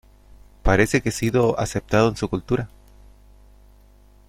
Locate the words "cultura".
2.27-2.69